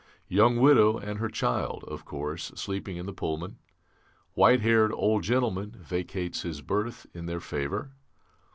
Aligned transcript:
Young 0.29 0.57
widow 0.59 0.97
and 0.97 1.19
her 1.19 1.29
child, 1.29 1.83
of 1.87 2.05
course, 2.05 2.51
sleeping 2.55 2.97
in 2.97 3.05
the 3.05 3.13
Pullman; 3.13 3.59
white 4.33 4.61
haired 4.61 4.91
old 4.91 5.21
gentleman 5.21 5.73
vacates 5.79 6.41
his 6.41 6.61
berth 6.61 7.05
in 7.13 7.27
their 7.27 7.39
favour. 7.39 7.91